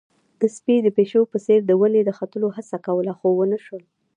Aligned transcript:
سپي 0.55 0.75
د 0.83 0.87
پيشو 0.97 1.21
په 1.31 1.37
څېر 1.45 1.59
په 1.67 1.73
ونې 1.79 2.01
د 2.05 2.09
ختلو 2.17 2.47
هڅه 2.55 2.77
کوله، 2.85 3.13
خو 3.19 3.27
ونه 3.37 3.57
شول. 3.65 3.83